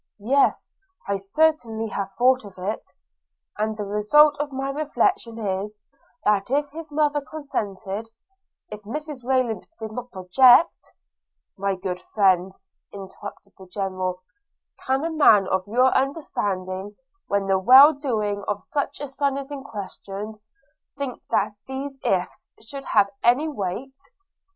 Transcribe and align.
Yes, 0.17 0.71
I 1.07 1.17
certainly 1.17 1.89
have 1.89 2.09
thought 2.17 2.43
of 2.43 2.57
it; 2.57 2.91
and 3.59 3.77
the 3.77 3.85
result 3.85 4.35
of 4.39 4.51
my 4.51 4.71
reflections 4.71 5.37
is, 5.37 5.79
that 6.23 6.49
if 6.49 6.67
his 6.71 6.91
mother 6.91 7.21
consented, 7.21 8.09
if 8.69 8.81
Mrs 8.81 9.23
Rayland 9.23 9.67
did 9.77 9.91
not 9.91 10.07
object 10.15 10.91
–''My 11.59 11.75
good 11.75 12.01
friend,' 12.15 12.51
interrupted 12.91 13.53
the 13.59 13.67
General, 13.67 14.23
'can 14.83 15.05
a 15.05 15.11
man 15.11 15.47
of 15.47 15.67
your 15.67 15.95
understanding, 15.95 16.95
when 17.27 17.45
the 17.45 17.59
well 17.59 17.93
doing 17.93 18.43
of 18.47 18.63
such 18.63 18.99
a 19.01 19.07
son 19.07 19.37
is 19.37 19.51
in 19.51 19.63
question, 19.63 20.33
think 20.97 21.21
that 21.29 21.53
these 21.67 21.99
ifs 22.03 22.49
should 22.59 22.85
have 22.85 23.11
any 23.23 23.47
weight? 23.47 24.01